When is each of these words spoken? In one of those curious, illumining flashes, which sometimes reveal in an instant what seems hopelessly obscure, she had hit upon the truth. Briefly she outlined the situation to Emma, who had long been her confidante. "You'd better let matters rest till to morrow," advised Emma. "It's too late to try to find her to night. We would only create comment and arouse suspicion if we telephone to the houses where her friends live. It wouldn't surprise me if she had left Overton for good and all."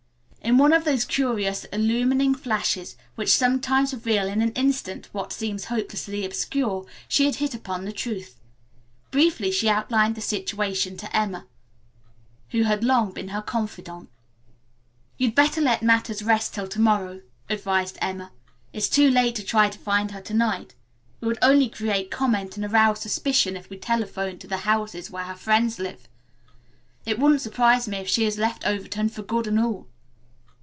In 0.43 0.57
one 0.57 0.73
of 0.73 0.83
those 0.83 1.05
curious, 1.05 1.63
illumining 1.65 2.35
flashes, 2.35 2.97
which 3.15 3.29
sometimes 3.29 3.93
reveal 3.93 4.27
in 4.27 4.41
an 4.41 4.51
instant 4.51 5.07
what 5.13 5.31
seems 5.31 5.65
hopelessly 5.65 6.25
obscure, 6.25 6.85
she 7.07 7.25
had 7.25 7.35
hit 7.35 7.53
upon 7.53 7.85
the 7.85 7.93
truth. 7.93 8.37
Briefly 9.11 9.49
she 9.49 9.69
outlined 9.69 10.15
the 10.15 10.19
situation 10.21 10.97
to 10.97 11.15
Emma, 11.15 11.45
who 12.49 12.63
had 12.63 12.83
long 12.83 13.11
been 13.13 13.29
her 13.29 13.41
confidante. 13.41 14.09
"You'd 15.17 15.35
better 15.35 15.61
let 15.61 15.83
matters 15.83 16.21
rest 16.23 16.55
till 16.55 16.67
to 16.69 16.81
morrow," 16.81 17.21
advised 17.49 17.97
Emma. 18.01 18.31
"It's 18.73 18.89
too 18.89 19.09
late 19.09 19.35
to 19.35 19.43
try 19.43 19.69
to 19.69 19.79
find 19.79 20.11
her 20.11 20.21
to 20.21 20.33
night. 20.33 20.75
We 21.21 21.29
would 21.29 21.39
only 21.41 21.69
create 21.69 22.11
comment 22.11 22.57
and 22.57 22.65
arouse 22.65 22.99
suspicion 23.01 23.55
if 23.55 23.69
we 23.69 23.77
telephone 23.77 24.37
to 24.39 24.47
the 24.47 24.57
houses 24.57 25.09
where 25.09 25.25
her 25.25 25.35
friends 25.35 25.79
live. 25.79 26.09
It 27.05 27.19
wouldn't 27.19 27.41
surprise 27.41 27.87
me 27.87 27.97
if 27.99 28.09
she 28.09 28.25
had 28.25 28.37
left 28.37 28.65
Overton 28.65 29.07
for 29.07 29.21
good 29.23 29.47
and 29.47 29.57
all." 29.57 29.87